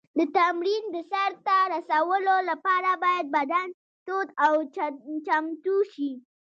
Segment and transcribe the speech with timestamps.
[0.17, 3.67] د تمرین د سر ته رسولو لپاره باید بدن
[4.05, 4.53] تود او
[5.65, 6.11] چمتو شي.